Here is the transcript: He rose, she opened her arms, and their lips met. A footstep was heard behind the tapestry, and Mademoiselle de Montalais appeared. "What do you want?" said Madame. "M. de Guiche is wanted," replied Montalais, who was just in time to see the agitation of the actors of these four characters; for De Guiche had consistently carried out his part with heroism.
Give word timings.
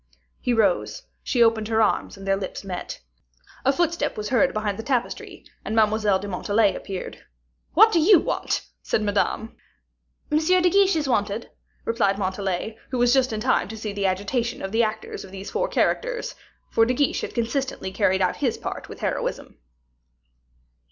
He 0.39 0.51
rose, 0.51 1.03
she 1.21 1.43
opened 1.43 1.67
her 1.67 1.79
arms, 1.79 2.17
and 2.17 2.27
their 2.27 2.35
lips 2.35 2.63
met. 2.63 3.01
A 3.63 3.71
footstep 3.71 4.17
was 4.17 4.29
heard 4.29 4.51
behind 4.51 4.79
the 4.79 4.83
tapestry, 4.83 5.45
and 5.63 5.75
Mademoiselle 5.75 6.17
de 6.17 6.27
Montalais 6.27 6.73
appeared. 6.73 7.23
"What 7.75 7.91
do 7.91 7.99
you 7.99 8.19
want?" 8.19 8.65
said 8.81 9.03
Madame. 9.03 9.55
"M. 10.31 10.39
de 10.39 10.69
Guiche 10.71 10.95
is 10.95 11.07
wanted," 11.07 11.51
replied 11.85 12.17
Montalais, 12.17 12.79
who 12.89 12.97
was 12.97 13.13
just 13.13 13.31
in 13.31 13.41
time 13.41 13.67
to 13.67 13.77
see 13.77 13.93
the 13.93 14.07
agitation 14.07 14.63
of 14.63 14.71
the 14.71 14.81
actors 14.81 15.23
of 15.23 15.29
these 15.29 15.51
four 15.51 15.67
characters; 15.67 16.33
for 16.71 16.83
De 16.83 16.95
Guiche 16.95 17.21
had 17.21 17.35
consistently 17.35 17.91
carried 17.91 18.23
out 18.23 18.37
his 18.37 18.57
part 18.57 18.89
with 18.89 19.01
heroism. 19.01 19.59